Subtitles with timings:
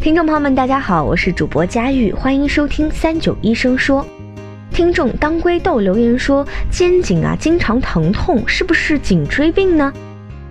[0.00, 4.06] 听众朋友们，大家好，我是主播佳玉，欢迎收听三九医生说。
[4.70, 9.92] 听众当归豆留言说，肩颈啊经常疼痛，是不是颈椎病呢？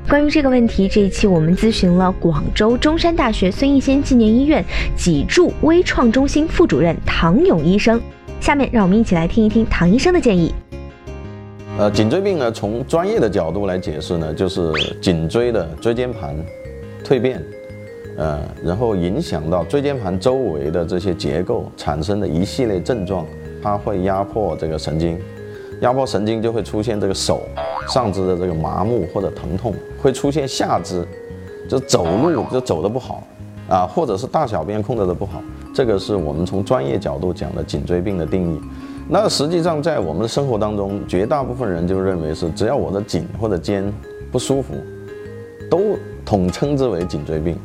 [0.10, 4.64] 关于这个问题，这一期我们咨询了广州中山大学孙逸仙纪念医院
[4.98, 8.02] 脊柱微创中心副主任唐勇医生。
[8.42, 10.54] 下面让我们一起来听一听唐医生的建议。
[11.80, 16.36] 呃，颈椎病呢，从专业的角度来解释呢，就是颈椎的椎间盘
[17.02, 17.42] 蜕变，
[18.18, 23.26] 呃，然后影响到椎间盘周围的这些结构产生的一系列症状，
[23.62, 25.20] 它会压迫这个神经，
[25.82, 27.44] 压迫神经就会出现这个手
[27.88, 29.72] 上肢的这个麻木或者疼痛，
[30.02, 31.06] 会出现下肢
[31.70, 33.22] 就走路就走得不好
[33.70, 35.40] 啊，或者是大小便控制的不好，
[35.72, 38.60] 这个是我们从专业角度讲的颈椎病的定义。
[39.08, 43.94] 那实际上，在我们的生活当中，绝大部分人就认为是只要我的颈或者肩
[44.32, 44.74] 不舒服，
[45.70, 47.56] 都统称之为颈椎病。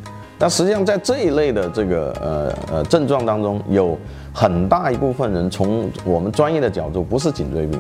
[0.42, 3.96] 但实际上，在这一类的这个呃呃症状当中，有
[4.34, 7.78] 很大一部分人从我们专业的角度不是颈椎病。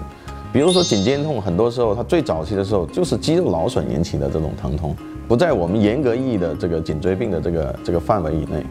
[0.52, 4.94] 比如说颈肩痛，很多时候它最早期的时候就是肌肉劳损引起的这种疼痛，
[5.26, 8.64] 不在我们严格意义的这个颈椎病的这个这个范围以内。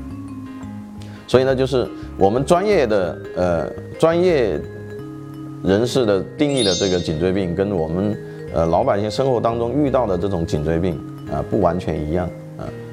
[1.28, 1.86] 所以呢，就是
[2.18, 4.58] 我们专业的呃专业。
[5.64, 8.18] 人士的定义的这个颈椎病，跟我们
[8.52, 11.00] 呃老百姓生活当中遇到的这种颈椎病
[11.32, 12.28] 啊不完全一样，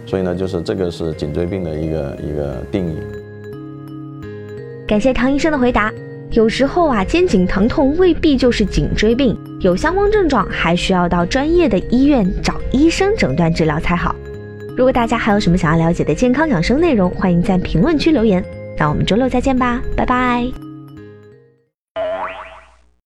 [0.08, 2.96] 所以呢，就是这个是颈椎病的一个一个定义。
[4.86, 5.92] 感谢唐医生的回答。
[6.30, 14.14] 有时候啊，肩颈疼痛未必就是颈椎病，有相关症状还需要到专业的医院找医生诊断治疗才好。
[14.76, 18.44] 如果大家还有什么想要了解的健康养生内容，欢迎在评论区留言。
[18.78, 20.67] 那我们周六再见吧，拜拜。